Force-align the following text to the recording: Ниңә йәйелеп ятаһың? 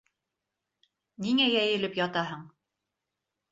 Ниңә 1.27 1.47
йәйелеп 1.53 2.01
ятаһың? 2.01 2.43